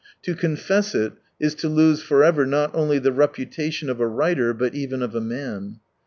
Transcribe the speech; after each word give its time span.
To 0.23 0.33
confess 0.33 0.95
it 0.95 1.13
is 1.39 1.53
to 1.53 1.69
lose 1.69 2.01
for 2.01 2.23
ever 2.23 2.43
not 2.47 2.73
only 2.73 2.97
the 2.97 3.11
reputation 3.11 3.87
of 3.87 3.99
a 4.01 4.07
writer, 4.07 4.51
but 4.51 4.73
even 4.73 5.03
of 5.03 5.13
a 5.13 5.21
man. 5.21 5.79